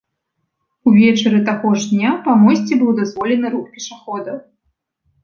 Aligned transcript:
Увечары 0.91 1.41
таго 1.49 1.69
ж 1.83 1.89
дня 1.91 2.11
па 2.29 2.37
мосце 2.45 2.73
быў 2.79 2.91
дазволены 3.01 3.47
рух 3.57 3.69
пешаходаў. 3.77 4.37